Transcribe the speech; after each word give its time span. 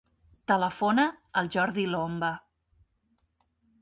Telefona 0.51 1.05
al 1.41 1.51
Jordi 1.57 1.85
Lomba. 1.91 2.31